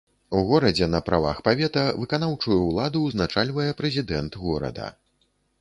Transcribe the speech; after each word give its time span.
У 0.37 0.39
горадзе 0.51 0.87
на 0.93 1.01
правах 1.09 1.41
павета 1.49 1.83
выканаўчую 2.01 2.57
ўладу 2.71 3.05
ўзначальвае 3.05 3.69
прэзідэнт 3.83 4.43
горада. 4.47 4.93